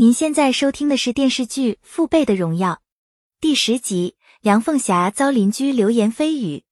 [0.00, 2.74] 您现在收听的是电视剧《父辈的荣耀》
[3.40, 6.62] 第十集，梁凤霞遭邻居流言蜚语。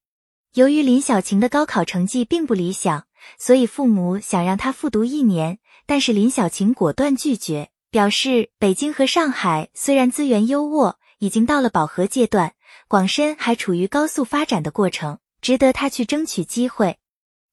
[0.55, 12.55] 由于林小晴的高考成绩并不理想，所以父母想让她复读一年，但是林小晴果断拒绝，表示北京和上海虽然资源优渥，已经到了饱和阶段，
[12.87, 16.99] 广深还处于高速发展的过程，值得她去争取机会。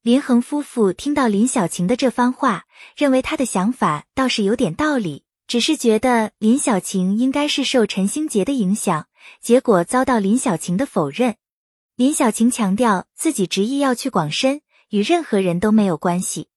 [0.04, 2.66] 林恒夫妇听到林小晴的这番话，
[2.96, 5.24] 认为她的想法倒是有点道理。
[5.54, 9.06] 只是觉得林小晴应该是受陈星杰的影响，
[9.40, 11.36] 结果遭到林小晴的否认。
[11.96, 16.48] 林小晴强调自己执意要去广深，与任何人都没有关系。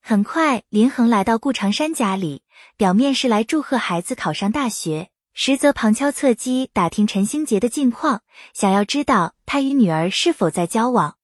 [0.00, 2.40] 很快，林恒来到顾长山家里，
[2.78, 8.22] 表面是来祝贺孩子考上大学，实则旁敲侧击打听陈星杰的近况，
[8.54, 11.18] 想要知道他与女儿是否在交往。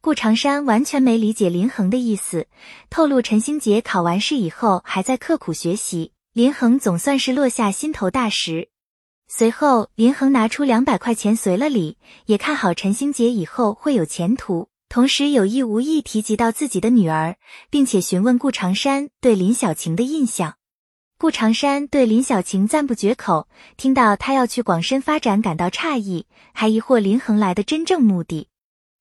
[0.00, 2.46] 顾长山完全没理解林恒的意思，
[2.88, 6.12] 透露陈星杰考完试以后还在刻苦学习。
[6.34, 8.70] 林恒总算是落下心头大石。
[9.28, 17.36] 随后，林恒拿出两百块钱随了礼，也看好陈星杰以后会有前途，同时有意无意提及到自己的女儿，
[17.68, 20.54] 并且询问顾长山对林小晴的印象。
[21.18, 28.48] 顾长山对林小晴赞不绝口，听到他要去广深发展感到诧异，还疑惑林恒来的真正目的。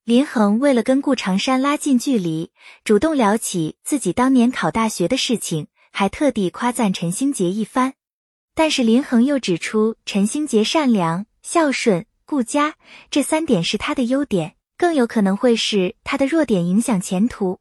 [0.03, 2.51] 林恒为了跟顾长山拉近距离，
[2.83, 5.67] 主动聊起自己当年考大学的事情。
[5.91, 7.93] 还特地夸赞陈星杰一番，
[8.55, 12.75] 但是林恒又指出陈星杰善良、孝顺、顾家
[13.09, 17.59] 这三点是他的优点，更有可能会是他的弱点，影响前途。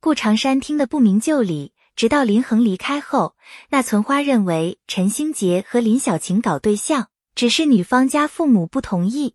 [0.00, 3.36] 顾长山听得不明就里，直到林恒离开后，
[3.70, 9.34] 那存花认为陈星杰和林小晴搞对象，只是女方家父母不同意。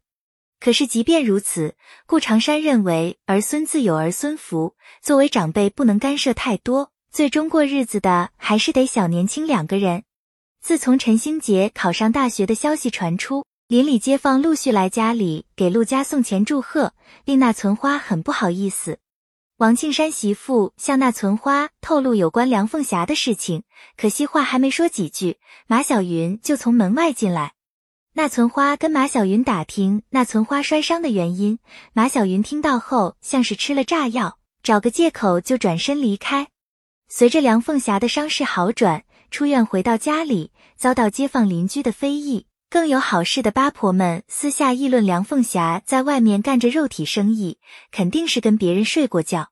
[0.60, 6.92] 可是即便如此，顾长山认为儿孙自有儿孙福，作为长辈不能干涉太多。
[7.12, 10.04] 最终过日子的还是得小年轻两个人。
[10.62, 16.94] 自从陈星杰考上大学的消息传出，邻里街坊陆续来家里给陆家送钱祝贺，
[17.26, 19.00] 令那存花很不好意思。
[19.58, 23.64] 王庆山媳妇向那存花透露有关梁凤霞的事情，
[23.98, 27.54] 可惜话还没说几句，马小云就从门外进来。
[28.14, 31.60] 那存花跟马小云打听那存花摔伤的原因，
[31.94, 36.48] 马小云听到后像是吃了炸药，找个借口就转身离开。
[37.12, 47.58] 随着梁凤霞的伤势好转，出院回到家里，遭到街坊邻居的非议，更有好事的八婆们私下议论梁凤霞在外面干着肉体生意，
[47.92, 49.50] 肯定是跟别人睡过觉。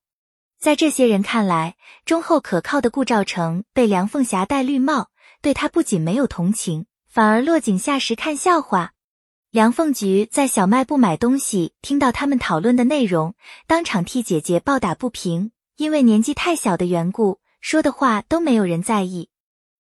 [0.60, 1.76] 在这些人看来，
[2.06, 5.10] 忠厚可靠的顾兆成被梁凤霞戴绿帽，
[5.42, 8.92] 对他不仅没有同情，反而落井下石看笑话。
[9.50, 13.34] 梁凤菊在小卖部买东西，听到他们讨论的内容，
[13.66, 17.40] 当场替姐姐抱打不平，因为年纪太小的缘故。
[17.62, 19.30] 说的话都没有人在意，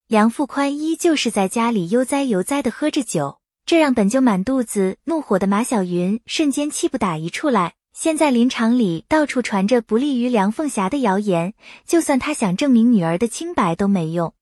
[0.07, 7.73] 梁富宽依旧是在家里悠哉悠哉的喝着酒，这让本就满肚子怒火的马小云瞬间气不打一处来。
[7.93, 11.55] 现在林场里到处传着不利于梁凤霞的谣言，
[11.85, 14.33] 就算他想证明女儿的清白都没用。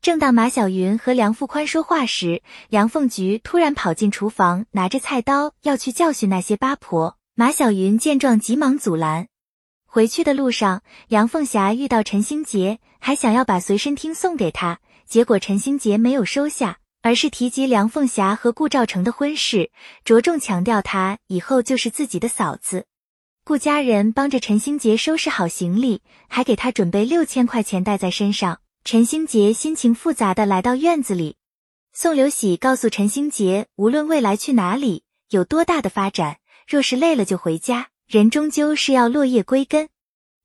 [0.00, 7.18] 正当马小云和梁富宽说话时，梁凤菊突然跑进厨房，拿着菜刀要去教训那些八婆。
[7.34, 9.28] 马小云见状，急忙阻拦。
[9.94, 19.70] 回去的路上，梁凤霞遇到陈星杰，还想要把随身听送给他，结果陈星杰没有收下，而是提及梁凤霞和顾兆成的婚事，
[20.04, 22.86] 着重强调他以后就是自己的嫂子。
[23.44, 28.58] 顾家人帮着陈星杰收拾好行李，还给他准备六千块钱带在身上。
[28.82, 31.36] 陈星杰心情复杂的来到院子里，
[31.92, 37.90] 宋刘喜告诉陈星杰，无论未来去哪里，有多大的发展，若是累了就回家。
[38.06, 39.88] 人终究是要落叶归根。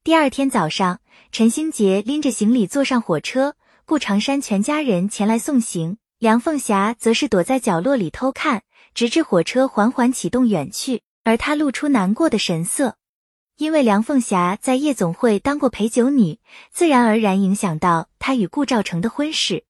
[0.03, 3.56] 第二天早上，陈星杰拎着行李坐上火车，
[3.86, 12.96] 顾长山全家人前来送行，梁凤霞则是躲在角落里偷看，直至火车缓缓启动远去，而她露出难过的神色，
[13.58, 16.40] 因为梁凤霞在夜总会当过陪酒女，
[16.72, 19.66] 自然而然影响到她与顾兆成的婚事。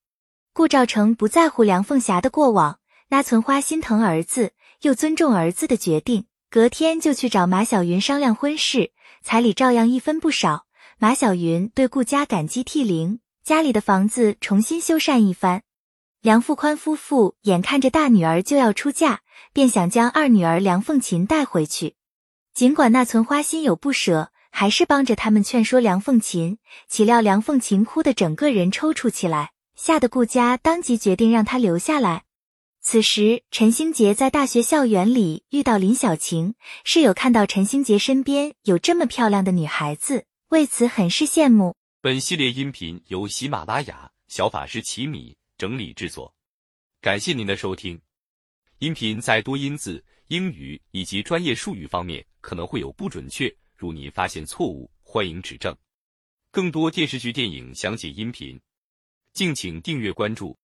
[0.53, 2.79] 顾兆成不在乎梁凤霞的过往，
[3.09, 6.25] 那存花心疼儿子，又尊重儿子的决定。
[6.51, 8.91] 隔天就去找马小云商量婚事，
[9.21, 10.65] 彩礼照样一分不少。
[10.97, 15.61] 马小云对顾家感激涕零，家里的房子重新修缮一番。
[16.21, 19.19] 梁富宽夫妇眼看着大女儿就要出嫁，
[19.53, 21.93] 便想将二女儿梁凤琴带回去。
[22.51, 26.57] 尽管那存花心有不舍，还是帮着他们劝说梁凤琴。
[26.87, 32.23] 岂料梁凤琴哭得整个人抽搐起来，吓得顾家当即决定让她留下来。
[32.91, 41.75] 此时，陈星杰在大学校园里遇到林小晴，室友看到陈星杰身边有这么漂亮的女孩子，为此很是羡慕。
[42.01, 46.33] 本系列音频由喜马拉雅小法师奇米整理制作。
[46.99, 48.01] 感谢您的收听。
[48.79, 55.77] 音频在多音字、英语以及专业术语方面可能会有不准确，如您发现错误，欢迎指正。
[56.49, 58.59] 更多电视剧、电影详解音频，
[59.31, 60.57] 敬请订阅关注。